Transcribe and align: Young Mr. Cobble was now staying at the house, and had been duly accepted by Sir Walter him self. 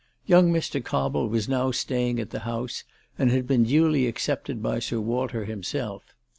Young 0.25 0.51
Mr. 0.51 0.83
Cobble 0.83 1.29
was 1.29 1.47
now 1.47 1.69
staying 1.69 2.19
at 2.19 2.31
the 2.31 2.39
house, 2.39 2.85
and 3.19 3.29
had 3.29 3.45
been 3.45 3.65
duly 3.65 4.07
accepted 4.07 4.59
by 4.59 4.79
Sir 4.79 4.99
Walter 4.99 5.45
him 5.45 5.61
self. 5.61 6.15